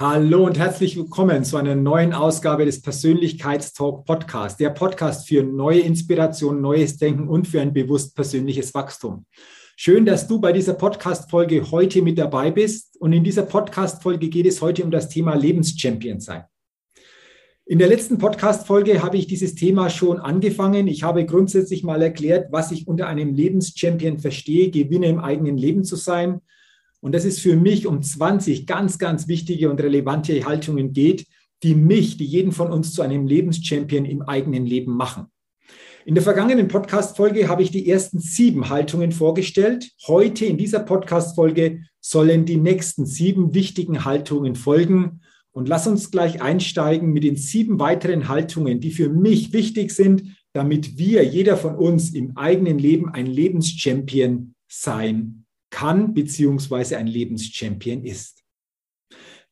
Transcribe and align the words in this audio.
Hallo 0.00 0.46
und 0.46 0.58
herzlich 0.58 0.96
willkommen 0.96 1.44
zu 1.44 1.58
einer 1.58 1.74
neuen 1.74 2.14
Ausgabe 2.14 2.64
des 2.64 2.80
Persönlichkeitstalk 2.80 4.06
Podcast, 4.06 4.58
der 4.58 4.70
Podcast 4.70 5.28
für 5.28 5.42
neue 5.42 5.80
Inspiration, 5.80 6.62
neues 6.62 6.96
Denken 6.96 7.28
und 7.28 7.46
für 7.46 7.60
ein 7.60 7.74
bewusst 7.74 8.16
persönliches 8.16 8.72
Wachstum. 8.72 9.26
Schön, 9.76 10.06
dass 10.06 10.26
du 10.26 10.40
bei 10.40 10.52
dieser 10.52 10.72
Podcast-Folge 10.72 11.70
heute 11.70 12.00
mit 12.00 12.16
dabei 12.16 12.50
bist. 12.50 12.98
Und 12.98 13.12
in 13.12 13.22
dieser 13.22 13.42
Podcast-Folge 13.42 14.30
geht 14.30 14.46
es 14.46 14.62
heute 14.62 14.84
um 14.84 14.90
das 14.90 15.10
Thema 15.10 15.34
Lebenschampion 15.34 16.18
sein. 16.18 16.44
In 17.66 17.78
der 17.78 17.88
letzten 17.88 18.16
Podcast-Folge 18.16 19.02
habe 19.02 19.18
ich 19.18 19.26
dieses 19.26 19.54
Thema 19.54 19.90
schon 19.90 20.18
angefangen. 20.18 20.88
Ich 20.88 21.02
habe 21.02 21.26
grundsätzlich 21.26 21.84
mal 21.84 22.00
erklärt, 22.00 22.50
was 22.50 22.72
ich 22.72 22.88
unter 22.88 23.06
einem 23.06 23.34
Lebenschampion 23.34 24.18
verstehe, 24.18 24.70
Gewinne 24.70 25.08
im 25.08 25.20
eigenen 25.20 25.58
Leben 25.58 25.84
zu 25.84 25.96
sein 25.96 26.40
und 27.00 27.12
das 27.14 27.24
ist 27.24 27.40
für 27.40 27.56
mich 27.56 27.86
um 27.86 28.02
20 28.02 28.66
ganz, 28.66 28.98
ganz 28.98 29.26
wichtige 29.26 29.70
und 29.70 29.80
relevante 29.80 30.44
Haltungen 30.44 30.92
geht, 30.92 31.26
die 31.62 31.74
mich, 31.74 32.16
die 32.16 32.24
jeden 32.24 32.52
von 32.52 32.70
uns 32.70 32.92
zu 32.92 33.02
einem 33.02 33.26
Lebenschampion 33.26 34.04
im 34.04 34.22
eigenen 34.22 34.66
Leben 34.66 34.92
machen. 34.92 35.26
In 36.06 36.14
der 36.14 36.24
vergangenen 36.24 36.68
Podcast-Folge 36.68 37.48
habe 37.48 37.62
ich 37.62 37.70
die 37.70 37.88
ersten 37.88 38.18
sieben 38.18 38.70
Haltungen 38.70 39.12
vorgestellt. 39.12 39.90
Heute 40.06 40.46
in 40.46 40.56
dieser 40.56 40.80
Podcast-Folge 40.80 41.82
sollen 42.00 42.46
die 42.46 42.56
nächsten 42.56 43.04
sieben 43.04 43.54
wichtigen 43.54 44.04
Haltungen 44.04 44.54
folgen. 44.54 45.20
Und 45.52 45.68
lass 45.68 45.86
uns 45.86 46.10
gleich 46.10 46.40
einsteigen 46.40 47.12
mit 47.12 47.24
den 47.24 47.36
sieben 47.36 47.78
weiteren 47.78 48.28
Haltungen, 48.28 48.80
die 48.80 48.92
für 48.92 49.10
mich 49.10 49.52
wichtig 49.52 49.90
sind, 49.90 50.36
damit 50.52 50.96
wir, 50.96 51.24
jeder 51.24 51.56
von 51.56 51.76
uns 51.76 52.14
im 52.14 52.36
eigenen 52.36 52.78
Leben 52.78 53.10
ein 53.10 53.26
Lebenschampion 53.26 54.54
sein 54.68 55.39
kann 55.70 56.14
beziehungsweise 56.14 56.98
ein 56.98 57.06
Lebenschampion 57.06 58.04
ist. 58.04 58.42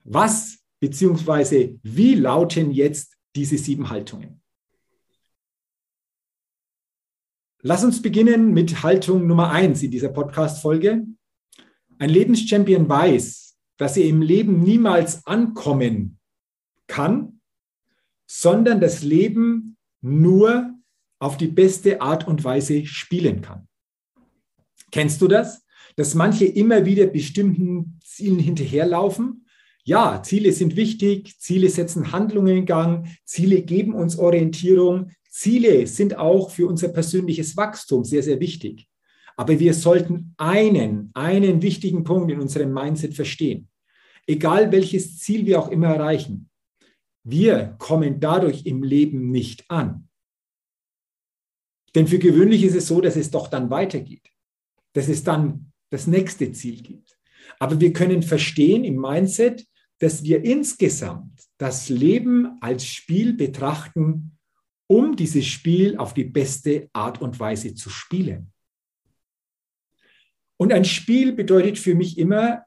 Was 0.04 0.58
beziehungsweise 0.80 1.78
wie 1.82 2.14
lauten 2.14 2.70
jetzt 2.72 3.16
diese 3.34 3.58
sieben 3.58 3.90
Haltungen? 3.90 4.42
Lass 7.62 7.82
uns 7.82 8.00
beginnen 8.00 8.52
mit 8.52 8.82
Haltung 8.82 9.26
Nummer 9.26 9.50
eins 9.50 9.82
in 9.82 9.90
dieser 9.90 10.10
Podcast-Folge. 10.10 11.04
Ein 11.98 12.10
Lebenschampion 12.10 12.88
weiß, 12.88 13.58
dass 13.78 13.96
er 13.96 14.04
im 14.04 14.22
Leben 14.22 14.60
niemals 14.60 15.26
ankommen 15.26 16.18
kann, 16.86 17.40
sondern 18.26 18.80
das 18.80 19.02
Leben 19.02 19.76
nur 20.00 20.74
auf 21.18 21.36
die 21.36 21.48
beste 21.48 22.00
Art 22.00 22.28
und 22.28 22.44
Weise 22.44 22.86
spielen 22.86 23.40
kann. 23.40 23.66
Kennst 24.92 25.20
du 25.20 25.28
das? 25.28 25.66
Dass 25.98 26.14
manche 26.14 26.44
immer 26.44 26.86
wieder 26.86 27.08
bestimmten 27.08 27.98
Zielen 28.04 28.38
hinterherlaufen. 28.38 29.44
Ja, 29.82 30.22
Ziele 30.22 30.52
sind 30.52 30.76
wichtig, 30.76 31.40
Ziele 31.40 31.68
setzen 31.68 32.12
Handlungen 32.12 32.58
in 32.58 32.66
Gang, 32.66 33.08
Ziele 33.24 33.62
geben 33.62 33.94
uns 33.94 34.16
Orientierung, 34.16 35.10
Ziele 35.28 35.88
sind 35.88 36.16
auch 36.16 36.50
für 36.50 36.68
unser 36.68 36.90
persönliches 36.90 37.56
Wachstum 37.56 38.04
sehr, 38.04 38.22
sehr 38.22 38.38
wichtig. 38.38 38.86
Aber 39.36 39.58
wir 39.58 39.74
sollten 39.74 40.34
einen, 40.36 41.10
einen 41.14 41.62
wichtigen 41.62 42.04
Punkt 42.04 42.30
in 42.30 42.38
unserem 42.38 42.72
Mindset 42.72 43.14
verstehen. 43.14 43.68
Egal 44.24 44.70
welches 44.70 45.18
Ziel 45.18 45.46
wir 45.46 45.58
auch 45.58 45.68
immer 45.68 45.88
erreichen, 45.88 46.48
wir 47.24 47.74
kommen 47.80 48.20
dadurch 48.20 48.66
im 48.66 48.84
Leben 48.84 49.32
nicht 49.32 49.68
an. 49.68 50.08
Denn 51.96 52.06
für 52.06 52.20
gewöhnlich 52.20 52.62
ist 52.62 52.76
es 52.76 52.86
so, 52.86 53.00
dass 53.00 53.16
es 53.16 53.32
doch 53.32 53.48
dann 53.48 53.68
weitergeht. 53.68 54.30
Dass 54.92 55.08
es 55.08 55.24
dann 55.24 55.72
das 55.90 56.06
nächste 56.06 56.52
Ziel 56.52 56.82
gibt. 56.82 57.18
Aber 57.58 57.80
wir 57.80 57.92
können 57.92 58.22
verstehen 58.22 58.84
im 58.84 58.96
Mindset, 58.96 59.66
dass 59.98 60.22
wir 60.22 60.44
insgesamt 60.44 61.44
das 61.58 61.88
Leben 61.88 62.58
als 62.60 62.86
Spiel 62.86 63.32
betrachten, 63.32 64.38
um 64.86 65.16
dieses 65.16 65.46
Spiel 65.46 65.96
auf 65.98 66.14
die 66.14 66.24
beste 66.24 66.88
Art 66.92 67.20
und 67.20 67.40
Weise 67.40 67.74
zu 67.74 67.90
spielen. 67.90 68.52
Und 70.56 70.72
ein 70.72 70.84
Spiel 70.84 71.32
bedeutet 71.32 71.78
für 71.78 71.94
mich 71.94 72.18
immer, 72.18 72.64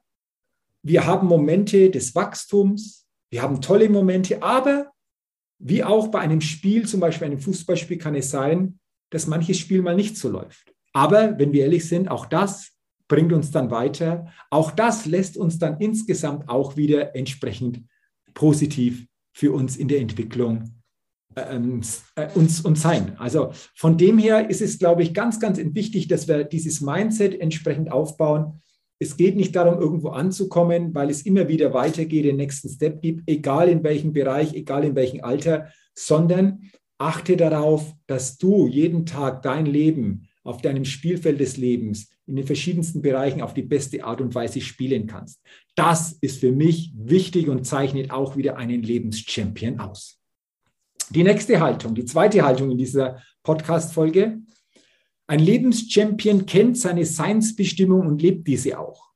wir 0.82 1.06
haben 1.06 1.28
Momente 1.28 1.90
des 1.90 2.14
Wachstums, 2.14 3.06
wir 3.30 3.42
haben 3.42 3.60
tolle 3.60 3.88
Momente, 3.88 4.42
aber 4.42 4.92
wie 5.58 5.84
auch 5.84 6.08
bei 6.08 6.20
einem 6.20 6.40
Spiel, 6.40 6.86
zum 6.86 7.00
Beispiel 7.00 7.26
einem 7.26 7.38
Fußballspiel, 7.38 7.98
kann 7.98 8.14
es 8.14 8.30
sein, 8.30 8.80
dass 9.10 9.26
manches 9.26 9.58
Spiel 9.58 9.82
mal 9.82 9.94
nicht 9.94 10.16
so 10.16 10.28
läuft. 10.28 10.74
Aber 10.92 11.38
wenn 11.38 11.52
wir 11.52 11.64
ehrlich 11.64 11.88
sind, 11.88 12.10
auch 12.10 12.26
das 12.26 12.71
bringt 13.12 13.34
uns 13.34 13.50
dann 13.50 13.70
weiter. 13.70 14.28
Auch 14.48 14.70
das 14.70 15.04
lässt 15.04 15.36
uns 15.36 15.58
dann 15.58 15.76
insgesamt 15.80 16.48
auch 16.48 16.78
wieder 16.78 17.14
entsprechend 17.14 17.82
positiv 18.32 19.06
für 19.34 19.52
uns 19.52 19.76
in 19.76 19.86
der 19.88 20.00
Entwicklung 20.00 20.80
ähm, 21.36 21.82
äh, 22.16 22.28
uns, 22.34 22.62
uns 22.62 22.80
sein. 22.80 23.14
Also 23.18 23.52
von 23.74 23.98
dem 23.98 24.16
her 24.16 24.48
ist 24.48 24.62
es, 24.62 24.78
glaube 24.78 25.02
ich, 25.02 25.12
ganz, 25.12 25.40
ganz 25.40 25.58
wichtig, 25.58 26.08
dass 26.08 26.26
wir 26.26 26.44
dieses 26.44 26.80
Mindset 26.80 27.38
entsprechend 27.38 27.92
aufbauen. 27.92 28.62
Es 28.98 29.18
geht 29.18 29.36
nicht 29.36 29.54
darum, 29.56 29.78
irgendwo 29.78 30.08
anzukommen, 30.08 30.94
weil 30.94 31.10
es 31.10 31.20
immer 31.26 31.48
wieder 31.48 31.74
weitergeht, 31.74 32.24
den 32.24 32.36
nächsten 32.36 32.70
Step 32.70 33.02
gibt, 33.02 33.28
egal 33.28 33.68
in 33.68 33.84
welchem 33.84 34.14
Bereich, 34.14 34.54
egal 34.54 34.84
in 34.84 34.94
welchem 34.94 35.22
Alter, 35.22 35.66
sondern 35.94 36.70
achte 36.96 37.36
darauf, 37.36 37.92
dass 38.06 38.38
du 38.38 38.66
jeden 38.68 39.04
Tag 39.04 39.42
dein 39.42 39.66
Leben 39.66 40.28
auf 40.44 40.60
deinem 40.60 40.84
Spielfeld 40.84 41.40
des 41.40 41.56
Lebens 41.56 42.10
in 42.26 42.36
den 42.36 42.46
verschiedensten 42.46 43.02
Bereichen 43.02 43.42
auf 43.42 43.54
die 43.54 43.62
beste 43.62 44.04
Art 44.04 44.20
und 44.20 44.34
Weise 44.34 44.60
spielen 44.60 45.06
kannst. 45.06 45.40
Das 45.74 46.12
ist 46.20 46.40
für 46.40 46.52
mich 46.52 46.92
wichtig 46.96 47.48
und 47.48 47.66
zeichnet 47.66 48.10
auch 48.10 48.36
wieder 48.36 48.56
einen 48.56 48.82
Lebenschampion 48.82 49.80
aus. 49.80 50.18
Die 51.10 51.24
nächste 51.24 51.60
Haltung, 51.60 51.94
die 51.94 52.04
zweite 52.04 52.42
Haltung 52.42 52.70
in 52.70 52.78
dieser 52.78 53.22
Podcast-Folge. 53.42 54.40
Ein 55.26 55.38
Lebenschampion 55.38 56.46
kennt 56.46 56.78
seine 56.78 57.04
Seinsbestimmung 57.04 58.06
und 58.06 58.22
lebt 58.22 58.46
diese 58.46 58.78
auch. 58.78 59.10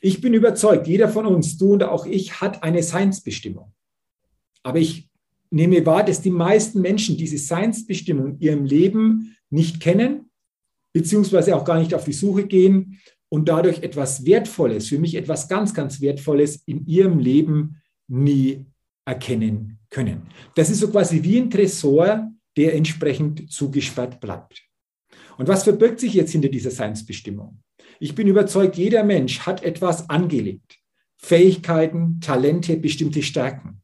Ich 0.00 0.20
bin 0.20 0.32
überzeugt, 0.32 0.86
jeder 0.86 1.08
von 1.08 1.26
uns, 1.26 1.58
du 1.58 1.74
und 1.74 1.82
auch 1.82 2.06
ich, 2.06 2.40
hat 2.40 2.62
eine 2.62 2.82
Seinsbestimmung. 2.82 3.72
Aber 4.62 4.78
ich 4.78 5.10
nehme 5.50 5.84
wahr, 5.84 6.04
dass 6.04 6.22
die 6.22 6.30
meisten 6.30 6.80
Menschen 6.80 7.16
diese 7.16 7.38
Seinsbestimmung 7.38 8.34
in 8.34 8.40
ihrem 8.40 8.64
Leben 8.64 9.36
nicht 9.50 9.80
kennen 9.80 10.29
beziehungsweise 10.92 11.56
auch 11.56 11.64
gar 11.64 11.78
nicht 11.78 11.94
auf 11.94 12.04
die 12.04 12.12
Suche 12.12 12.46
gehen 12.46 13.00
und 13.28 13.48
dadurch 13.48 13.82
etwas 13.82 14.24
Wertvolles, 14.24 14.88
für 14.88 14.98
mich 14.98 15.14
etwas 15.14 15.48
ganz, 15.48 15.72
ganz 15.72 16.00
Wertvolles 16.00 16.56
in 16.66 16.86
ihrem 16.86 17.18
Leben 17.18 17.76
nie 18.08 18.66
erkennen 19.04 19.78
können. 19.88 20.22
Das 20.56 20.70
ist 20.70 20.80
so 20.80 20.88
quasi 20.88 21.22
wie 21.22 21.38
ein 21.38 21.50
Tresor, 21.50 22.30
der 22.56 22.74
entsprechend 22.74 23.50
zugesperrt 23.50 24.20
bleibt. 24.20 24.62
Und 25.38 25.48
was 25.48 25.64
verbirgt 25.64 26.00
sich 26.00 26.14
jetzt 26.14 26.32
hinter 26.32 26.48
dieser 26.48 26.70
Seinsbestimmung? 26.70 27.62
Ich 27.98 28.14
bin 28.14 28.26
überzeugt, 28.26 28.76
jeder 28.76 29.04
Mensch 29.04 29.40
hat 29.40 29.62
etwas 29.62 30.10
angelegt. 30.10 30.78
Fähigkeiten, 31.16 32.20
Talente, 32.20 32.76
bestimmte 32.76 33.22
Stärken. 33.22 33.79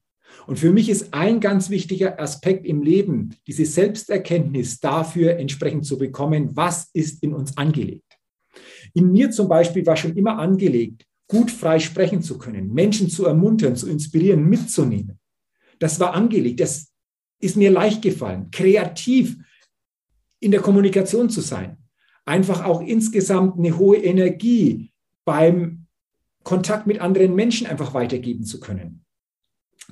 Und 0.46 0.58
für 0.58 0.72
mich 0.72 0.88
ist 0.88 1.12
ein 1.12 1.40
ganz 1.40 1.70
wichtiger 1.70 2.20
Aspekt 2.20 2.66
im 2.66 2.82
Leben, 2.82 3.34
diese 3.46 3.66
Selbsterkenntnis 3.66 4.78
dafür 4.78 5.36
entsprechend 5.36 5.84
zu 5.84 5.98
bekommen, 5.98 6.56
was 6.56 6.88
ist 6.92 7.22
in 7.22 7.32
uns 7.32 7.56
angelegt. 7.56 8.18
In 8.94 9.10
mir 9.12 9.30
zum 9.30 9.48
Beispiel 9.48 9.84
war 9.86 9.96
schon 9.96 10.16
immer 10.16 10.38
angelegt, 10.38 11.04
gut 11.28 11.50
frei 11.50 11.80
sprechen 11.80 12.22
zu 12.22 12.38
können, 12.38 12.72
Menschen 12.72 13.10
zu 13.10 13.26
ermuntern, 13.26 13.76
zu 13.76 13.88
inspirieren, 13.88 14.48
mitzunehmen. 14.48 15.18
Das 15.78 15.98
war 16.00 16.14
angelegt. 16.14 16.60
Das 16.60 16.92
ist 17.40 17.56
mir 17.56 17.70
leicht 17.70 18.02
gefallen. 18.02 18.50
Kreativ 18.50 19.36
in 20.40 20.52
der 20.52 20.60
Kommunikation 20.60 21.28
zu 21.28 21.40
sein. 21.40 21.76
Einfach 22.24 22.64
auch 22.64 22.80
insgesamt 22.80 23.58
eine 23.58 23.76
hohe 23.76 23.98
Energie 23.98 24.92
beim 25.24 25.86
Kontakt 26.44 26.86
mit 26.86 27.00
anderen 27.00 27.34
Menschen 27.34 27.66
einfach 27.66 27.94
weitergeben 27.94 28.44
zu 28.44 28.60
können. 28.60 29.05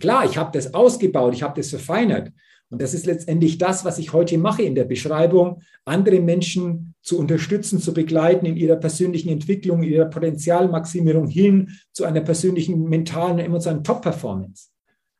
Klar, 0.00 0.24
ich 0.24 0.36
habe 0.36 0.50
das 0.52 0.74
ausgebaut, 0.74 1.34
ich 1.34 1.42
habe 1.42 1.60
das 1.60 1.70
verfeinert. 1.70 2.32
Und 2.70 2.82
das 2.82 2.94
ist 2.94 3.06
letztendlich 3.06 3.58
das, 3.58 3.84
was 3.84 3.98
ich 3.98 4.12
heute 4.12 4.36
mache 4.38 4.62
in 4.62 4.74
der 4.74 4.84
Beschreibung, 4.84 5.62
andere 5.84 6.20
Menschen 6.20 6.94
zu 7.02 7.18
unterstützen, 7.18 7.78
zu 7.78 7.94
begleiten 7.94 8.46
in 8.46 8.56
ihrer 8.56 8.76
persönlichen 8.76 9.28
Entwicklung, 9.28 9.82
ihrer 9.82 10.06
Potenzialmaximierung 10.06 11.28
hin 11.28 11.70
zu 11.92 12.04
einer 12.04 12.22
persönlichen 12.22 12.88
mentalen, 12.88 13.38
emotionalen 13.38 13.84
Top-Performance. 13.84 14.70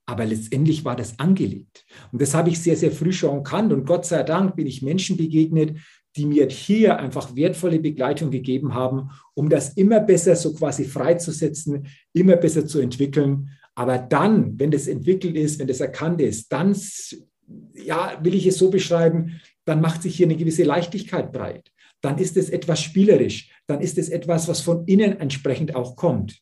Aber 0.06 0.24
letztendlich 0.24 0.84
war 0.84 0.96
das 0.96 1.18
angelegt. 1.18 1.84
Und 2.12 2.20
das 2.20 2.34
habe 2.34 2.50
ich 2.50 2.60
sehr, 2.60 2.76
sehr 2.76 2.90
früh 2.90 3.12
schon 3.12 3.36
erkannt. 3.36 3.72
Und 3.72 3.86
Gott 3.86 4.04
sei 4.04 4.22
Dank 4.22 4.56
bin 4.56 4.66
ich 4.66 4.82
Menschen 4.82 5.16
begegnet, 5.16 5.78
die 6.16 6.26
mir 6.26 6.48
hier 6.48 6.98
einfach 6.98 7.34
wertvolle 7.34 7.78
Begleitung 7.78 8.30
gegeben 8.30 8.74
haben, 8.74 9.10
um 9.34 9.48
das 9.48 9.70
immer 9.74 10.00
besser 10.00 10.36
so 10.36 10.54
quasi 10.54 10.84
freizusetzen, 10.84 11.86
immer 12.12 12.36
besser 12.36 12.66
zu 12.66 12.80
entwickeln. 12.80 13.50
Aber 13.74 13.98
dann, 13.98 14.58
wenn 14.58 14.70
das 14.70 14.86
entwickelt 14.86 15.36
ist, 15.36 15.58
wenn 15.58 15.66
das 15.66 15.80
erkannt 15.80 16.20
ist, 16.20 16.52
dann, 16.52 16.76
ja, 17.74 18.18
will 18.22 18.34
ich 18.34 18.46
es 18.46 18.58
so 18.58 18.70
beschreiben, 18.70 19.40
dann 19.64 19.80
macht 19.80 20.02
sich 20.02 20.16
hier 20.16 20.26
eine 20.26 20.36
gewisse 20.36 20.64
Leichtigkeit 20.64 21.32
breit. 21.32 21.70
Dann 22.00 22.18
ist 22.18 22.36
es 22.36 22.50
etwas 22.50 22.80
spielerisch. 22.80 23.50
Dann 23.66 23.80
ist 23.80 23.98
es 23.98 24.08
etwas, 24.08 24.46
was 24.46 24.60
von 24.60 24.86
innen 24.86 25.18
entsprechend 25.20 25.74
auch 25.74 25.96
kommt. 25.96 26.40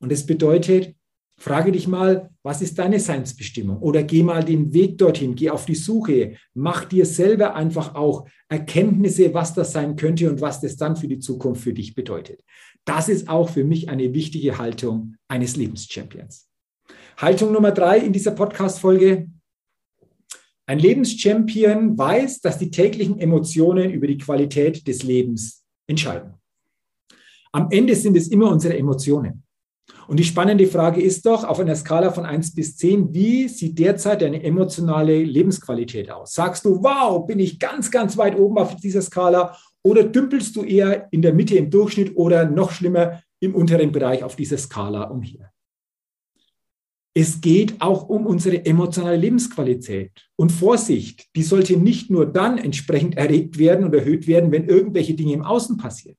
Und 0.00 0.10
das 0.10 0.26
bedeutet, 0.26 0.94
Frage 1.42 1.72
dich 1.72 1.88
mal, 1.88 2.30
was 2.44 2.62
ist 2.62 2.78
deine 2.78 3.00
Seinsbestimmung? 3.00 3.78
Oder 3.78 4.04
geh 4.04 4.22
mal 4.22 4.44
den 4.44 4.72
Weg 4.72 4.96
dorthin, 4.98 5.34
geh 5.34 5.50
auf 5.50 5.66
die 5.66 5.74
Suche, 5.74 6.36
mach 6.54 6.84
dir 6.84 7.04
selber 7.04 7.56
einfach 7.56 7.96
auch 7.96 8.28
Erkenntnisse, 8.48 9.34
was 9.34 9.52
das 9.52 9.72
sein 9.72 9.96
könnte 9.96 10.30
und 10.30 10.40
was 10.40 10.60
das 10.60 10.76
dann 10.76 10.94
für 10.94 11.08
die 11.08 11.18
Zukunft 11.18 11.62
für 11.62 11.72
dich 11.72 11.96
bedeutet. 11.96 12.44
Das 12.84 13.08
ist 13.08 13.28
auch 13.28 13.48
für 13.48 13.64
mich 13.64 13.88
eine 13.88 14.14
wichtige 14.14 14.58
Haltung 14.58 15.16
eines 15.26 15.56
Lebenschampions. 15.56 16.51
Haltung 17.22 17.52
Nummer 17.52 17.70
drei 17.70 17.98
in 17.98 18.12
dieser 18.12 18.32
Podcast-Folge. 18.32 19.28
Ein 20.66 20.78
Lebenschampion 20.80 21.96
weiß, 21.96 22.40
dass 22.40 22.58
die 22.58 22.72
täglichen 22.72 23.20
Emotionen 23.20 23.92
über 23.92 24.08
die 24.08 24.18
Qualität 24.18 24.88
des 24.88 25.04
Lebens 25.04 25.64
entscheiden. 25.86 26.34
Am 27.52 27.68
Ende 27.70 27.94
sind 27.94 28.16
es 28.16 28.26
immer 28.26 28.50
unsere 28.50 28.76
Emotionen. 28.76 29.44
Und 30.08 30.18
die 30.18 30.24
spannende 30.24 30.66
Frage 30.66 31.00
ist 31.00 31.24
doch, 31.24 31.44
auf 31.44 31.60
einer 31.60 31.76
Skala 31.76 32.10
von 32.10 32.26
1 32.26 32.56
bis 32.56 32.76
10, 32.76 33.14
wie 33.14 33.46
sieht 33.46 33.78
derzeit 33.78 34.20
deine 34.20 34.42
emotionale 34.42 35.22
Lebensqualität 35.22 36.10
aus? 36.10 36.32
Sagst 36.32 36.64
du, 36.64 36.82
wow, 36.82 37.24
bin 37.24 37.38
ich 37.38 37.60
ganz, 37.60 37.92
ganz 37.92 38.16
weit 38.16 38.36
oben 38.36 38.58
auf 38.58 38.74
dieser 38.78 39.00
Skala? 39.00 39.56
Oder 39.84 40.02
dümpelst 40.02 40.56
du 40.56 40.64
eher 40.64 41.06
in 41.12 41.22
der 41.22 41.34
Mitte 41.34 41.54
im 41.54 41.70
Durchschnitt 41.70 42.16
oder 42.16 42.50
noch 42.50 42.72
schlimmer 42.72 43.22
im 43.38 43.54
unteren 43.54 43.92
Bereich 43.92 44.24
auf 44.24 44.34
dieser 44.34 44.58
Skala 44.58 45.04
umher? 45.04 45.51
Es 47.14 47.40
geht 47.40 47.80
auch 47.80 48.08
um 48.08 48.26
unsere 48.26 48.64
emotionale 48.64 49.16
Lebensqualität. 49.16 50.12
Und 50.36 50.50
Vorsicht, 50.50 51.28
die 51.36 51.42
sollte 51.42 51.76
nicht 51.76 52.10
nur 52.10 52.24
dann 52.24 52.56
entsprechend 52.56 53.16
erregt 53.16 53.58
werden 53.58 53.84
und 53.84 53.94
erhöht 53.94 54.26
werden, 54.26 54.50
wenn 54.50 54.66
irgendwelche 54.66 55.14
Dinge 55.14 55.34
im 55.34 55.42
Außen 55.42 55.76
passieren. 55.76 56.16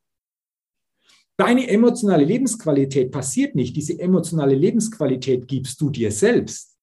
Deine 1.35 1.67
emotionale 1.67 2.23
Lebensqualität 2.23 3.11
passiert 3.11 3.55
nicht. 3.55 3.75
Diese 3.75 3.99
emotionale 3.99 4.53
Lebensqualität 4.53 5.47
gibst 5.47 5.81
du 5.81 5.89
dir 5.89 6.11
selbst. 6.11 6.77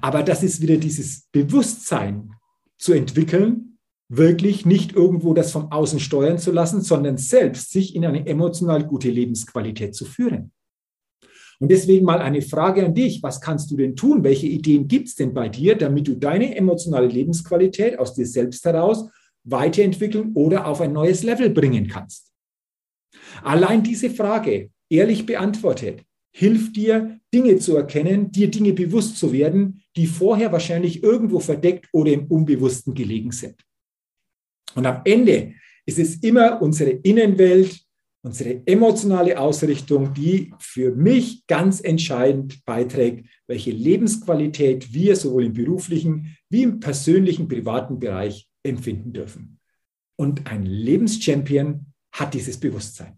Aber 0.00 0.22
das 0.22 0.44
ist 0.44 0.60
wieder 0.62 0.76
dieses 0.76 1.26
Bewusstsein 1.32 2.32
zu 2.78 2.92
entwickeln, 2.92 3.78
wirklich 4.08 4.64
nicht 4.64 4.92
irgendwo 4.92 5.34
das 5.34 5.50
vom 5.50 5.72
Außen 5.72 5.98
steuern 5.98 6.38
zu 6.38 6.52
lassen, 6.52 6.82
sondern 6.82 7.18
selbst 7.18 7.72
sich 7.72 7.96
in 7.96 8.04
eine 8.04 8.26
emotional 8.26 8.86
gute 8.86 9.10
Lebensqualität 9.10 9.96
zu 9.96 10.04
führen. 10.04 10.52
Und 11.58 11.70
deswegen 11.70 12.04
mal 12.04 12.20
eine 12.20 12.42
Frage 12.42 12.84
an 12.84 12.94
dich. 12.94 13.22
Was 13.22 13.40
kannst 13.40 13.70
du 13.70 13.76
denn 13.76 13.96
tun? 13.96 14.22
Welche 14.24 14.46
Ideen 14.46 14.88
gibt 14.88 15.08
es 15.08 15.14
denn 15.14 15.32
bei 15.32 15.48
dir, 15.48 15.74
damit 15.74 16.06
du 16.06 16.14
deine 16.14 16.54
emotionale 16.54 17.06
Lebensqualität 17.06 17.98
aus 17.98 18.14
dir 18.14 18.26
selbst 18.26 18.64
heraus 18.64 19.08
weiterentwickeln 19.44 20.32
oder 20.34 20.66
auf 20.66 20.80
ein 20.80 20.92
neues 20.92 21.22
Level 21.22 21.50
bringen 21.50 21.88
kannst? 21.88 22.32
Allein 23.42 23.82
diese 23.82 24.10
Frage, 24.10 24.70
ehrlich 24.90 25.24
beantwortet, 25.24 26.02
hilft 26.32 26.76
dir, 26.76 27.18
Dinge 27.32 27.56
zu 27.56 27.76
erkennen, 27.76 28.30
dir 28.30 28.50
Dinge 28.50 28.74
bewusst 28.74 29.16
zu 29.16 29.32
werden, 29.32 29.82
die 29.96 30.06
vorher 30.06 30.52
wahrscheinlich 30.52 31.02
irgendwo 31.02 31.40
verdeckt 31.40 31.88
oder 31.92 32.12
im 32.12 32.26
Unbewussten 32.26 32.92
gelegen 32.92 33.32
sind. 33.32 33.56
Und 34.74 34.84
am 34.84 35.00
Ende 35.04 35.54
ist 35.86 35.98
es 35.98 36.16
immer 36.16 36.60
unsere 36.60 36.90
Innenwelt, 36.90 37.85
unsere 38.26 38.66
emotionale 38.66 39.38
Ausrichtung, 39.38 40.12
die 40.12 40.52
für 40.58 40.92
mich 40.92 41.46
ganz 41.46 41.80
entscheidend 41.80 42.64
beiträgt, 42.64 43.28
welche 43.46 43.70
Lebensqualität 43.70 44.92
wir 44.92 45.14
sowohl 45.14 45.44
im 45.44 45.52
beruflichen 45.52 46.36
wie 46.48 46.64
im 46.64 46.80
persönlichen, 46.80 47.46
privaten 47.46 48.00
Bereich 48.00 48.48
empfinden 48.64 49.12
dürfen. 49.12 49.60
Und 50.16 50.50
ein 50.50 50.66
Lebenschampion 50.66 51.86
hat 52.10 52.34
dieses 52.34 52.58
Bewusstsein. 52.58 53.16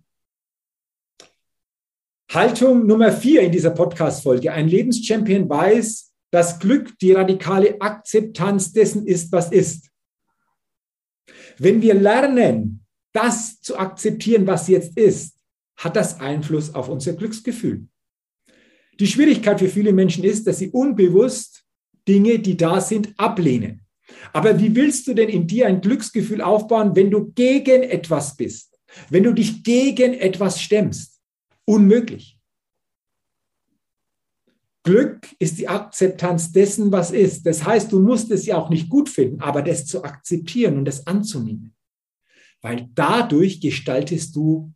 Haltung 2.31 2.87
Nummer 2.87 3.11
vier 3.11 3.41
in 3.41 3.53
dieser 3.53 3.71
Podcast-Folge. 3.71 4.53
Ein 4.53 4.69
Lebenschampion 4.69 5.49
weiß, 5.49 6.13
dass 6.31 6.59
Glück 6.59 6.99
die 6.99 7.13
radikale 7.13 7.81
Akzeptanz 7.81 8.75
dessen 8.75 9.07
ist, 9.07 9.33
was 9.33 9.51
ist. 9.53 9.89
Wenn 11.57 11.81
wir 11.81 11.95
lernen, 11.95 12.78
das 13.13 13.61
zu 13.61 13.79
akzeptieren, 13.79 14.47
was 14.47 14.69
jetzt 14.69 14.97
ist, 14.97 15.37
hat 15.77 15.97
das 15.97 16.21
Einfluss 16.21 16.75
auf 16.75 16.89
unser 16.89 17.13
Glücksgefühl. 17.13 17.87
Die 19.01 19.07
Schwierigkeit 19.07 19.61
für 19.61 19.69
viele 19.69 19.93
Menschen 19.93 20.25
ist, 20.25 20.47
dass 20.47 20.59
sie 20.59 20.71
unbewusst 20.71 21.65
Dinge, 22.07 22.39
die 22.39 22.57
da 22.57 22.81
sind, 22.81 23.15
ablehnen. 23.19 23.83
Aber 24.33 24.59
wie 24.59 24.75
willst 24.75 25.07
du 25.07 25.15
denn 25.15 25.29
in 25.29 25.47
dir 25.47 25.67
ein 25.67 25.81
Glücksgefühl 25.81 26.41
aufbauen, 26.41 26.97
wenn 26.97 27.11
du 27.11 27.31
gegen 27.33 27.83
etwas 27.83 28.37
bist? 28.37 28.79
Wenn 29.11 29.23
du 29.23 29.33
dich 29.33 29.63
gegen 29.63 30.15
etwas 30.15 30.61
stemmst? 30.61 31.21
Unmöglich. 31.65 32.39
Glück 34.83 35.29
ist 35.39 35.59
die 35.59 35.69
Akzeptanz 35.69 36.51
dessen, 36.51 36.91
was 36.91 37.11
ist. 37.11 37.45
Das 37.45 37.65
heißt, 37.65 37.93
du 37.93 38.01
musst 38.01 38.31
es 38.31 38.47
ja 38.47 38.57
auch 38.57 38.71
nicht 38.71 38.89
gut 38.89 39.11
finden, 39.11 39.41
aber 39.43 39.61
das 39.61 39.85
zu 39.85 40.03
akzeptieren 40.03 40.79
und 40.79 40.87
das 40.87 41.07
anzunehmen. 41.07 41.75
Weil 42.63 42.89
dadurch 42.95 43.61
gestaltest 43.61 44.35
du 44.35 44.73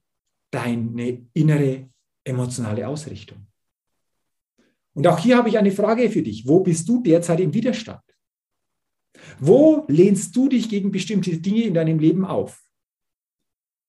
deine 0.51 1.27
innere 1.33 1.89
emotionale 2.25 2.87
Ausrichtung. 2.87 3.47
Und 4.95 5.07
auch 5.07 5.19
hier 5.19 5.37
habe 5.37 5.49
ich 5.49 5.59
eine 5.59 5.73
Frage 5.73 6.11
für 6.11 6.23
dich. 6.23 6.47
Wo 6.47 6.61
bist 6.61 6.89
du 6.89 7.03
derzeit 7.03 7.41
im 7.41 7.55
Widerstand? 7.55 8.03
Wo 9.41 9.85
lehnst 9.89 10.35
du 10.37 10.49
dich 10.49 10.69
gegen 10.69 10.91
bestimmte 10.91 11.37
Dinge 11.39 11.65
in 11.65 11.75
deinem 11.75 11.99
Leben 11.99 12.25
auf? 12.25 12.63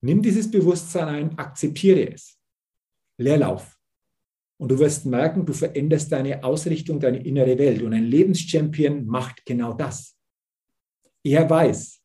Nimm 0.02 0.22
dieses 0.22 0.50
Bewusstsein 0.50 1.08
ein, 1.08 1.38
akzeptiere 1.38 2.14
es. 2.14 2.38
Leerlauf. 3.18 3.78
Und 4.58 4.70
du 4.70 4.80
wirst 4.80 5.06
merken, 5.06 5.46
du 5.46 5.54
veränderst 5.54 6.12
deine 6.12 6.44
Ausrichtung, 6.44 7.00
deine 7.00 7.24
innere 7.24 7.58
Welt. 7.58 7.82
Und 7.82 7.94
ein 7.94 8.06
Lebenschampion 8.06 9.06
macht 9.06 9.46
genau 9.46 9.74
das. 9.74 10.18
Er 11.24 11.50
weiß, 11.50 12.03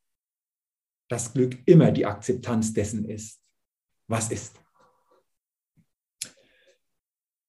dass 1.08 1.32
Glück 1.32 1.58
immer 1.66 1.90
die 1.90 2.06
Akzeptanz 2.06 2.72
dessen 2.72 3.04
ist, 3.04 3.40
was 4.06 4.30
ist. 4.30 4.54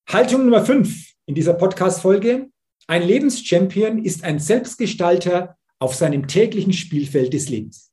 Haltung 0.07 0.45
Nummer 0.45 0.65
fünf 0.65 1.13
in 1.25 1.35
dieser 1.35 1.53
Podcast-Folge. 1.53 2.49
Ein 2.87 3.03
Lebenschampion 3.03 4.03
ist 4.03 4.23
ein 4.23 4.39
Selbstgestalter 4.39 5.57
auf 5.77 5.93
seinem 5.93 6.27
täglichen 6.27 6.73
Spielfeld 6.73 7.33
des 7.33 7.49
Lebens. 7.49 7.91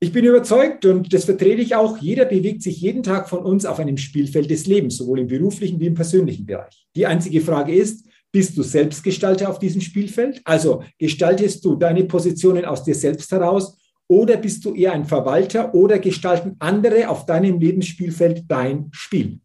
Ich 0.00 0.10
bin 0.10 0.24
überzeugt 0.24 0.84
und 0.84 1.12
das 1.12 1.26
vertrete 1.26 1.62
ich 1.62 1.76
auch, 1.76 1.98
jeder 1.98 2.24
bewegt 2.24 2.62
sich 2.62 2.80
jeden 2.80 3.04
Tag 3.04 3.28
von 3.28 3.44
uns 3.44 3.64
auf 3.64 3.78
einem 3.78 3.96
Spielfeld 3.96 4.50
des 4.50 4.66
Lebens, 4.66 4.96
sowohl 4.96 5.20
im 5.20 5.28
beruflichen 5.28 5.78
wie 5.78 5.86
im 5.86 5.94
persönlichen 5.94 6.44
Bereich. 6.44 6.88
Die 6.96 7.06
einzige 7.06 7.40
Frage 7.40 7.72
ist, 7.72 8.04
bist 8.32 8.56
du 8.56 8.64
Selbstgestalter 8.64 9.48
auf 9.48 9.60
diesem 9.60 9.80
Spielfeld? 9.80 10.40
Also 10.44 10.82
gestaltest 10.98 11.64
du 11.64 11.76
deine 11.76 12.02
Positionen 12.02 12.64
aus 12.64 12.82
dir 12.82 12.96
selbst 12.96 13.30
heraus 13.30 13.78
oder 14.12 14.36
bist 14.36 14.62
du 14.66 14.74
eher 14.74 14.92
ein 14.92 15.06
Verwalter 15.06 15.74
oder 15.74 15.98
gestalten 15.98 16.56
andere 16.58 17.08
auf 17.08 17.24
deinem 17.24 17.58
Lebensspielfeld 17.58 18.44
dein 18.46 18.90
Spiel? 18.92 19.40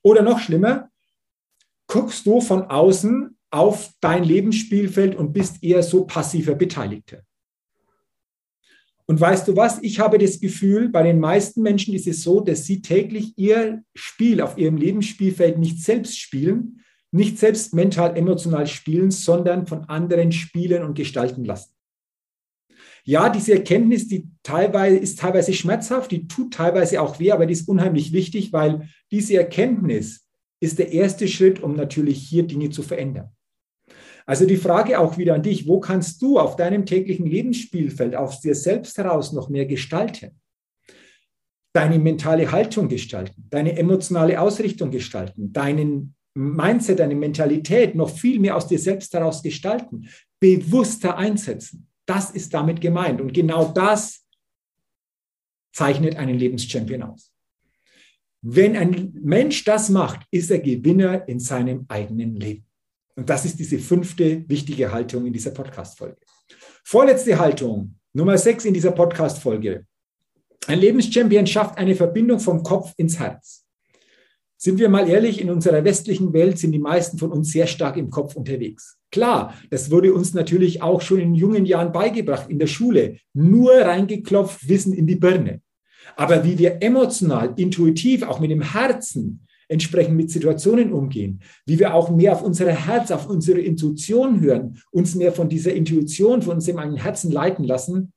Oder 0.00 0.22
noch 0.22 0.38
schlimmer, 0.38 0.88
guckst 1.88 2.24
du 2.24 2.40
von 2.40 2.62
außen 2.62 3.36
auf 3.50 3.90
dein 4.00 4.24
Lebensspielfeld 4.24 5.14
und 5.14 5.34
bist 5.34 5.62
eher 5.62 5.82
so 5.82 6.06
passiver 6.06 6.54
Beteiligter? 6.54 7.20
Und 9.04 9.20
weißt 9.20 9.46
du 9.48 9.56
was? 9.56 9.78
Ich 9.82 10.00
habe 10.00 10.16
das 10.16 10.40
Gefühl, 10.40 10.88
bei 10.88 11.02
den 11.02 11.20
meisten 11.20 11.60
Menschen 11.60 11.92
ist 11.92 12.06
es 12.06 12.22
so, 12.22 12.40
dass 12.40 12.64
sie 12.64 12.80
täglich 12.80 13.34
ihr 13.36 13.84
Spiel 13.94 14.40
auf 14.40 14.56
ihrem 14.56 14.78
Lebensspielfeld 14.78 15.58
nicht 15.58 15.84
selbst 15.84 16.18
spielen, 16.18 16.80
nicht 17.10 17.38
selbst 17.38 17.74
mental, 17.74 18.16
emotional 18.16 18.66
spielen, 18.66 19.10
sondern 19.10 19.66
von 19.66 19.84
anderen 19.84 20.32
spielen 20.32 20.82
und 20.82 20.94
gestalten 20.94 21.44
lassen. 21.44 21.74
Ja, 23.04 23.28
diese 23.28 23.54
Erkenntnis, 23.54 24.06
die 24.06 24.28
teilweise 24.42 24.96
ist 24.96 25.18
teilweise 25.18 25.52
schmerzhaft, 25.52 26.12
die 26.12 26.28
tut 26.28 26.54
teilweise 26.54 27.00
auch 27.00 27.18
weh, 27.18 27.32
aber 27.32 27.46
die 27.46 27.52
ist 27.52 27.68
unheimlich 27.68 28.12
wichtig, 28.12 28.52
weil 28.52 28.88
diese 29.10 29.36
Erkenntnis 29.36 30.28
ist 30.60 30.78
der 30.78 30.92
erste 30.92 31.26
Schritt, 31.26 31.60
um 31.60 31.74
natürlich 31.74 32.18
hier 32.18 32.44
Dinge 32.44 32.70
zu 32.70 32.82
verändern. 32.82 33.30
Also 34.24 34.46
die 34.46 34.56
Frage 34.56 35.00
auch 35.00 35.18
wieder 35.18 35.34
an 35.34 35.42
dich, 35.42 35.66
wo 35.66 35.80
kannst 35.80 36.22
du 36.22 36.38
auf 36.38 36.54
deinem 36.54 36.86
täglichen 36.86 37.26
Lebensspielfeld 37.26 38.14
aus 38.14 38.40
dir 38.40 38.54
selbst 38.54 38.96
heraus 38.96 39.32
noch 39.32 39.48
mehr 39.48 39.66
gestalten? 39.66 40.40
Deine 41.74 41.98
mentale 41.98 42.52
Haltung 42.52 42.88
gestalten, 42.88 43.46
deine 43.50 43.76
emotionale 43.76 44.40
Ausrichtung 44.40 44.92
gestalten, 44.92 45.52
deinen 45.52 46.14
Mindset, 46.34 47.00
deine 47.00 47.16
Mentalität 47.16 47.94
noch 47.96 48.10
viel 48.10 48.38
mehr 48.38 48.56
aus 48.56 48.68
dir 48.68 48.78
selbst 48.78 49.12
heraus 49.12 49.42
gestalten, 49.42 50.08
bewusster 50.38 51.16
einsetzen. 51.16 51.88
Das 52.06 52.30
ist 52.30 52.52
damit 52.52 52.80
gemeint. 52.80 53.20
Und 53.20 53.32
genau 53.32 53.66
das 53.66 54.26
zeichnet 55.72 56.16
einen 56.16 56.38
Lebenschampion 56.38 57.02
aus. 57.02 57.32
Wenn 58.42 58.76
ein 58.76 59.12
Mensch 59.22 59.64
das 59.64 59.88
macht, 59.88 60.26
ist 60.30 60.50
er 60.50 60.58
Gewinner 60.58 61.28
in 61.28 61.38
seinem 61.38 61.86
eigenen 61.88 62.34
Leben. 62.34 62.66
Und 63.14 63.30
das 63.30 63.44
ist 63.44 63.58
diese 63.58 63.78
fünfte 63.78 64.48
wichtige 64.48 64.90
Haltung 64.90 65.26
in 65.26 65.32
dieser 65.32 65.52
Podcast-Folge. 65.52 66.18
Vorletzte 66.84 67.38
Haltung, 67.38 67.98
Nummer 68.12 68.36
sechs 68.36 68.64
in 68.64 68.74
dieser 68.74 68.90
Podcast-Folge. 68.90 69.86
Ein 70.66 70.78
Lebenschampion 70.78 71.46
schafft 71.46 71.78
eine 71.78 71.94
Verbindung 71.94 72.40
vom 72.40 72.62
Kopf 72.62 72.92
ins 72.96 73.18
Herz. 73.18 73.61
Sind 74.64 74.78
wir 74.78 74.88
mal 74.88 75.08
ehrlich, 75.08 75.40
in 75.40 75.50
unserer 75.50 75.82
westlichen 75.82 76.32
Welt 76.32 76.56
sind 76.56 76.70
die 76.70 76.78
meisten 76.78 77.18
von 77.18 77.32
uns 77.32 77.50
sehr 77.50 77.66
stark 77.66 77.96
im 77.96 78.10
Kopf 78.10 78.36
unterwegs. 78.36 78.96
Klar, 79.10 79.54
das 79.70 79.90
wurde 79.90 80.14
uns 80.14 80.34
natürlich 80.34 80.82
auch 80.82 81.00
schon 81.00 81.18
in 81.18 81.34
jungen 81.34 81.66
Jahren 81.66 81.90
beigebracht 81.90 82.48
in 82.48 82.60
der 82.60 82.68
Schule. 82.68 83.16
Nur 83.34 83.72
reingeklopft, 83.72 84.68
Wissen 84.68 84.92
in 84.92 85.08
die 85.08 85.16
Birne. 85.16 85.62
Aber 86.14 86.44
wie 86.44 86.60
wir 86.60 86.80
emotional, 86.80 87.54
intuitiv, 87.56 88.22
auch 88.22 88.38
mit 88.38 88.52
dem 88.52 88.62
Herzen 88.62 89.48
entsprechend 89.66 90.14
mit 90.14 90.30
Situationen 90.30 90.92
umgehen, 90.92 91.40
wie 91.66 91.80
wir 91.80 91.92
auch 91.92 92.10
mehr 92.10 92.32
auf 92.32 92.44
unser 92.44 92.70
Herz, 92.70 93.10
auf 93.10 93.28
unsere 93.28 93.58
Intuition 93.58 94.40
hören, 94.40 94.80
uns 94.92 95.16
mehr 95.16 95.32
von 95.32 95.48
dieser 95.48 95.74
Intuition, 95.74 96.40
von 96.40 96.54
unserem 96.54 96.78
eigenen 96.78 97.02
Herzen 97.02 97.32
leiten 97.32 97.64
lassen. 97.64 98.12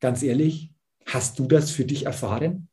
Ganz 0.00 0.24
ehrlich, 0.24 0.72
hast 1.06 1.38
du 1.38 1.46
das 1.46 1.70
für 1.70 1.84
dich 1.84 2.04
erfahren? 2.04 2.67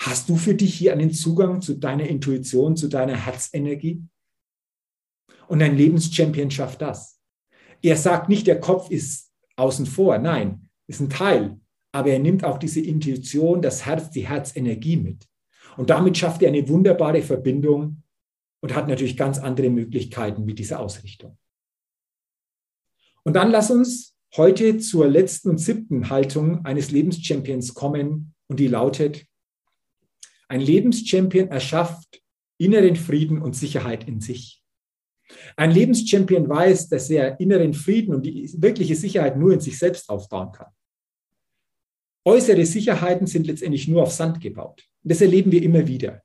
Hast 0.00 0.30
du 0.30 0.36
für 0.36 0.54
dich 0.54 0.74
hier 0.74 0.94
einen 0.94 1.12
Zugang 1.12 1.60
zu 1.60 1.74
deiner 1.74 2.06
Intuition, 2.06 2.74
zu 2.74 2.88
deiner 2.88 3.16
Herzenergie? 3.16 4.02
Und 5.46 5.62
ein 5.62 5.76
Lebenschampion 5.76 6.50
schafft 6.50 6.80
das. 6.80 7.20
Er 7.82 7.96
sagt 7.96 8.30
nicht, 8.30 8.46
der 8.46 8.60
Kopf 8.60 8.90
ist 8.90 9.30
außen 9.56 9.84
vor. 9.84 10.16
Nein, 10.18 10.70
ist 10.86 11.00
ein 11.00 11.10
Teil. 11.10 11.60
Aber 11.92 12.08
er 12.08 12.18
nimmt 12.18 12.44
auch 12.44 12.58
diese 12.58 12.80
Intuition, 12.80 13.60
das 13.60 13.84
Herz, 13.84 14.10
die 14.10 14.26
Herzenergie 14.26 14.96
mit. 14.96 15.28
Und 15.76 15.90
damit 15.90 16.16
schafft 16.16 16.42
er 16.42 16.48
eine 16.48 16.66
wunderbare 16.68 17.20
Verbindung 17.20 18.02
und 18.62 18.74
hat 18.74 18.88
natürlich 18.88 19.18
ganz 19.18 19.38
andere 19.38 19.68
Möglichkeiten 19.68 20.46
mit 20.46 20.58
dieser 20.58 20.80
Ausrichtung. 20.80 21.36
Und 23.22 23.34
dann 23.34 23.50
lass 23.50 23.70
uns 23.70 24.16
heute 24.34 24.78
zur 24.78 25.08
letzten 25.08 25.50
und 25.50 25.58
siebten 25.58 26.08
Haltung 26.08 26.64
eines 26.64 26.90
Lebenschampions 26.90 27.74
kommen 27.74 28.34
und 28.46 28.60
die 28.60 28.68
lautet, 28.68 29.26
ein 30.50 30.60
Lebenschampion 30.60 31.48
erschafft 31.48 32.20
inneren 32.58 32.96
Frieden 32.96 33.40
und 33.40 33.54
Sicherheit 33.54 34.06
in 34.08 34.20
sich. 34.20 34.62
Ein 35.56 35.70
Lebenschampion 35.70 36.48
weiß, 36.48 36.88
dass 36.88 37.08
er 37.08 37.38
inneren 37.38 37.72
Frieden 37.72 38.12
und 38.12 38.26
die 38.26 38.50
wirkliche 38.60 38.96
Sicherheit 38.96 39.38
nur 39.38 39.52
in 39.52 39.60
sich 39.60 39.78
selbst 39.78 40.10
aufbauen 40.10 40.50
kann. 40.50 40.72
Äußere 42.24 42.66
Sicherheiten 42.66 43.28
sind 43.28 43.46
letztendlich 43.46 43.86
nur 43.86 44.02
auf 44.02 44.10
Sand 44.10 44.40
gebaut. 44.40 44.84
Das 45.02 45.20
erleben 45.20 45.52
wir 45.52 45.62
immer 45.62 45.86
wieder. 45.86 46.22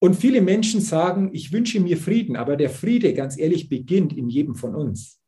Und 0.00 0.14
viele 0.14 0.40
Menschen 0.40 0.80
sagen, 0.80 1.30
ich 1.34 1.52
wünsche 1.52 1.80
mir 1.80 1.98
Frieden, 1.98 2.34
aber 2.34 2.56
der 2.56 2.70
Friede, 2.70 3.12
ganz 3.12 3.38
ehrlich, 3.38 3.68
beginnt 3.68 4.16
in 4.16 4.30
jedem 4.30 4.54
von 4.54 4.74
uns. 4.74 5.20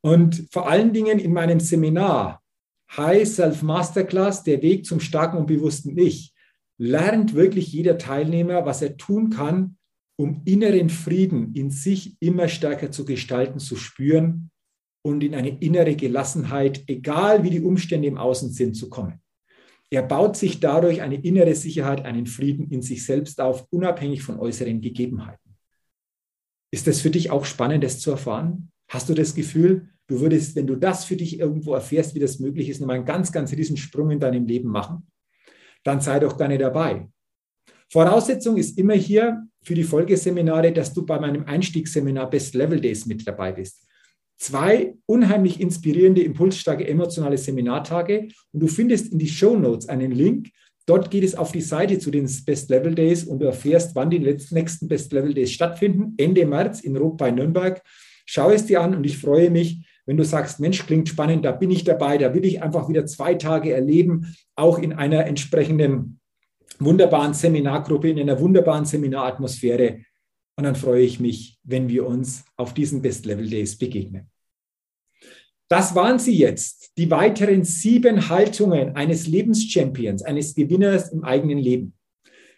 Und 0.00 0.48
vor 0.50 0.68
allen 0.68 0.94
Dingen 0.94 1.18
in 1.18 1.34
meinem 1.34 1.60
Seminar 1.60 2.39
High 2.96 3.26
Self 3.26 3.62
Masterclass, 3.62 4.42
der 4.42 4.62
Weg 4.62 4.84
zum 4.84 5.00
starken 5.00 5.38
und 5.38 5.46
bewussten 5.46 5.96
Ich, 5.96 6.34
lernt 6.78 7.34
wirklich 7.34 7.72
jeder 7.72 7.98
Teilnehmer, 7.98 8.66
was 8.66 8.82
er 8.82 8.96
tun 8.96 9.30
kann, 9.30 9.76
um 10.18 10.42
inneren 10.44 10.90
Frieden 10.90 11.54
in 11.54 11.70
sich 11.70 12.16
immer 12.20 12.48
stärker 12.48 12.90
zu 12.90 13.04
gestalten, 13.04 13.58
zu 13.58 13.76
spüren 13.76 14.50
und 15.02 15.22
in 15.22 15.34
eine 15.34 15.60
innere 15.60 15.94
Gelassenheit, 15.94 16.84
egal 16.88 17.42
wie 17.42 17.50
die 17.50 17.60
Umstände 17.60 18.08
im 18.08 18.18
Außen 18.18 18.50
sind, 18.50 18.74
zu 18.74 18.90
kommen. 18.90 19.20
Er 19.90 20.02
baut 20.02 20.36
sich 20.36 20.60
dadurch 20.60 21.02
eine 21.02 21.16
innere 21.16 21.54
Sicherheit, 21.54 22.04
einen 22.04 22.26
Frieden 22.26 22.70
in 22.70 22.82
sich 22.82 23.04
selbst 23.04 23.40
auf, 23.40 23.66
unabhängig 23.70 24.22
von 24.22 24.38
äußeren 24.38 24.80
Gegebenheiten. 24.80 25.56
Ist 26.72 26.86
das 26.86 27.00
für 27.00 27.10
dich 27.10 27.30
auch 27.30 27.44
spannend, 27.44 27.82
das 27.82 27.98
zu 27.98 28.10
erfahren? 28.10 28.70
Hast 28.88 29.08
du 29.08 29.14
das 29.14 29.34
Gefühl, 29.34 29.88
du 30.10 30.20
würdest, 30.20 30.56
wenn 30.56 30.66
du 30.66 30.76
das 30.76 31.04
für 31.04 31.16
dich 31.16 31.38
irgendwo 31.38 31.74
erfährst, 31.74 32.14
wie 32.14 32.20
das 32.20 32.38
möglich 32.38 32.68
ist, 32.68 32.80
nochmal 32.80 32.96
einen 32.96 33.06
ganz, 33.06 33.32
ganz 33.32 33.52
riesen 33.52 33.76
Sprung 33.76 34.10
in 34.10 34.20
deinem 34.20 34.46
Leben 34.46 34.68
machen? 34.68 35.06
Dann 35.84 36.00
sei 36.00 36.18
doch 36.18 36.36
gerne 36.36 36.58
dabei. 36.58 37.08
Voraussetzung 37.88 38.56
ist 38.56 38.78
immer 38.78 38.94
hier 38.94 39.46
für 39.62 39.74
die 39.74 39.84
Folgeseminare, 39.84 40.72
dass 40.72 40.92
du 40.92 41.06
bei 41.06 41.18
meinem 41.18 41.44
Einstiegsseminar 41.44 42.28
Best 42.28 42.54
Level 42.54 42.80
Days 42.80 43.06
mit 43.06 43.26
dabei 43.26 43.52
bist 43.52 43.86
zwei 44.40 44.94
unheimlich 45.04 45.60
inspirierende, 45.60 46.22
impulsstarke, 46.22 46.88
emotionale 46.88 47.36
Seminartage 47.36 48.28
und 48.52 48.60
du 48.60 48.66
findest 48.66 49.12
in 49.12 49.18
die 49.18 49.28
Show 49.28 49.56
Notes 49.56 49.88
einen 49.88 50.12
Link. 50.12 50.48
Dort 50.86 51.10
geht 51.10 51.24
es 51.24 51.34
auf 51.34 51.52
die 51.52 51.60
Seite 51.60 51.98
zu 51.98 52.10
den 52.10 52.28
Best 52.46 52.70
Level 52.70 52.94
Days 52.94 53.24
und 53.24 53.40
du 53.40 53.46
erfährst, 53.46 53.94
wann 53.94 54.10
die 54.10 54.18
nächsten 54.18 54.88
Best 54.88 55.12
Level 55.12 55.34
Days 55.34 55.52
stattfinden. 55.52 56.14
Ende 56.16 56.46
März 56.46 56.80
in 56.80 56.96
Rot 56.96 57.18
bei 57.18 57.30
Nürnberg. 57.30 57.82
Schau 58.24 58.50
es 58.50 58.64
dir 58.64 58.80
an 58.80 58.96
und 58.96 59.04
ich 59.04 59.18
freue 59.18 59.50
mich, 59.50 59.86
wenn 60.06 60.16
du 60.16 60.24
sagst, 60.24 60.60
Mensch, 60.60 60.86
klingt 60.86 61.08
spannend, 61.08 61.44
da 61.44 61.52
bin 61.52 61.70
ich 61.70 61.84
dabei, 61.84 62.18
da 62.18 62.34
will 62.34 62.44
ich 62.44 62.62
einfach 62.62 62.88
wieder 62.88 63.06
zwei 63.06 63.34
Tage 63.34 63.72
erleben, 63.72 64.34
auch 64.56 64.78
in 64.78 64.92
einer 64.92 65.26
entsprechenden 65.26 66.20
wunderbaren 66.78 67.34
Seminargruppe, 67.34 68.10
in 68.10 68.18
einer 68.18 68.40
wunderbaren 68.40 68.84
Seminaratmosphäre. 68.84 70.00
Und 70.56 70.64
dann 70.64 70.76
freue 70.76 71.02
ich 71.02 71.20
mich, 71.20 71.58
wenn 71.62 71.88
wir 71.88 72.06
uns 72.06 72.44
auf 72.56 72.74
diesen 72.74 73.02
Best 73.02 73.26
Level 73.26 73.48
Days 73.48 73.78
begegnen. 73.78 74.30
Das 75.68 75.94
waren 75.94 76.18
sie 76.18 76.36
jetzt, 76.36 76.92
die 76.98 77.10
weiteren 77.10 77.62
sieben 77.64 78.28
Haltungen 78.28 78.96
eines 78.96 79.28
Lebenschampions, 79.28 80.22
eines 80.22 80.54
Gewinners 80.54 81.12
im 81.12 81.22
eigenen 81.22 81.58
Leben. 81.58 81.94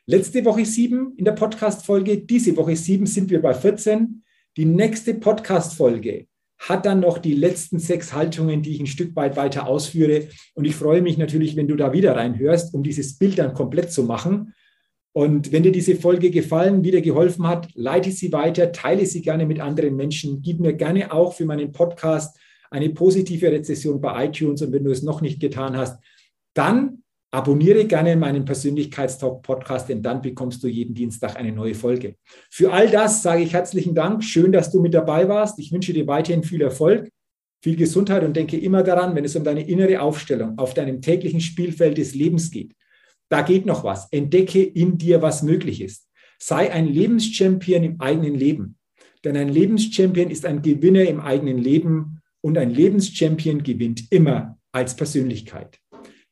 Letzte 0.07 0.45
Woche 0.45 0.65
sieben 0.65 1.15
in 1.17 1.25
der 1.25 1.33
Podcast-Folge, 1.33 2.19
diese 2.19 2.57
Woche 2.57 2.75
sieben 2.75 3.07
sind 3.07 3.31
wir 3.31 3.43
bei 3.43 3.55
14. 3.55 4.25
Die 4.57 4.65
nächste 4.65 5.15
Podcast-Folge 5.15 6.27
hat 6.69 6.87
dann 6.87 7.01
noch 7.01 7.19
die 7.19 7.35
letzten 7.35 7.79
sechs 7.79 8.13
Haltungen, 8.13 8.63
die 8.63 8.71
ich 8.71 8.81
ein 8.81 8.87
Stück 8.87 9.17
weit 9.17 9.37
weiter 9.37 9.67
ausführe. 9.67 10.29
Und 10.55 10.65
ich 10.65 10.77
freue 10.77 11.03
mich 11.03 11.19
natürlich, 11.19 11.57
wenn 11.57 11.67
du 11.67 11.75
da 11.75 11.93
wieder 11.93 12.15
reinhörst, 12.15 12.73
um 12.73 12.83
dieses 12.83 13.19
Bild 13.19 13.39
dann 13.39 13.53
komplett 13.53 13.91
zu 13.91 14.05
machen. 14.05 14.55
Und 15.13 15.53
wenn 15.53 15.65
dir 15.65 15.73
diese 15.73 15.97
Folge 15.97 16.31
gefallen, 16.31 16.85
wieder 16.85 17.01
geholfen 17.01 17.47
hat, 17.47 17.69
leite 17.75 18.13
sie 18.13 18.33
weiter, 18.33 18.73
teile 18.73 19.05
sie 19.07 19.23
gerne 19.23 19.45
mit 19.45 19.61
anderen 19.61 19.97
Menschen, 19.97 20.41
gib 20.41 20.61
mir 20.61 20.73
gerne 20.73 21.13
auch 21.13 21.35
für 21.35 21.45
meinen 21.45 21.73
Podcast 21.73 22.39
eine 22.71 22.91
positive 22.91 23.51
Rezession 23.51 24.01
bei 24.01 24.27
iTunes. 24.27 24.63
Und 24.63 24.73
wenn 24.73 24.85
du 24.85 24.91
es 24.91 25.03
noch 25.03 25.21
nicht 25.21 25.41
getan 25.41 25.77
hast, 25.77 26.01
dann 26.55 27.02
abonniere 27.33 27.87
gerne 27.87 28.15
meinen 28.15 28.45
Persönlichkeitstalk-Podcast, 28.45 29.89
denn 29.89 30.03
dann 30.03 30.21
bekommst 30.21 30.63
du 30.63 30.69
jeden 30.69 30.95
Dienstag 30.95 31.37
eine 31.37 31.51
neue 31.51 31.75
Folge. 31.75 32.17
Für 32.51 32.73
all 32.73 32.91
das 32.91 33.23
sage 33.23 33.43
ich 33.43 33.55
herzlichen 33.55 33.95
Dank. 33.95 34.23
Schön, 34.23 34.53
dass 34.53 34.71
du 34.71 34.81
mit 34.81 34.93
dabei 34.93 35.29
warst. 35.29 35.59
Ich 35.59 35.73
wünsche 35.73 35.95
dir 35.95 36.07
weiterhin 36.07 36.45
viel 36.45 36.61
Erfolg, 36.61 37.09
viel 37.63 37.77
Gesundheit 37.77 38.23
und 38.23 38.37
denke 38.37 38.59
immer 38.59 38.83
daran, 38.83 39.17
wenn 39.17 39.25
es 39.25 39.35
um 39.35 39.45
deine 39.45 39.67
innere 39.67 40.03
Aufstellung 40.03 40.59
auf 40.59 40.75
deinem 40.75 41.01
täglichen 41.01 41.41
Spielfeld 41.41 41.97
des 41.97 42.15
Lebens 42.15 42.51
geht, 42.51 42.75
da 43.31 43.41
geht 43.41 43.65
noch 43.65 43.83
was. 43.83 44.13
Entdecke 44.13 44.63
in 44.63 44.99
dir, 44.99 45.23
was 45.23 45.43
möglich 45.43 45.81
ist. 45.81 46.07
Sei 46.39 46.71
ein 46.71 46.87
Lebenschampion 46.87 47.83
im 47.83 48.01
eigenen 48.01 48.35
Leben. 48.35 48.77
Denn 49.25 49.39
ein 49.39 49.49
Lebenschampion 49.49 50.29
ist 50.29 50.45
ein 50.45 50.61
Gewinner 50.61 51.05
im 51.05 51.21
eigenen 51.21 51.57
Leben 51.57 52.21
und 52.43 52.59
ein 52.59 52.71
Lebenschampion 52.71 53.63
gewinnt 53.63 54.11
immer 54.11 54.59
als 54.73 54.97
Persönlichkeit. 54.97 55.82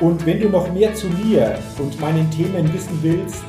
und 0.00 0.26
wenn 0.26 0.40
du 0.40 0.48
noch 0.48 0.72
mehr 0.72 0.94
zu 0.94 1.08
mir 1.08 1.58
und 1.78 2.00
meinen 2.00 2.30
Themen 2.30 2.72
wissen 2.72 2.98
willst, 3.02 3.42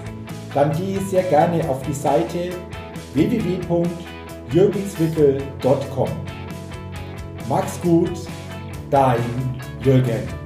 dann 0.54 0.72
gehe 0.72 1.00
sehr 1.02 1.24
gerne 1.24 1.68
auf 1.70 1.82
die 1.84 1.94
Seite 1.94 2.50
www.jürgenswickel.com. 3.14 6.10
Mach's 7.48 7.80
gut, 7.82 8.12
dein 8.90 9.20
Jürgen. 9.84 10.39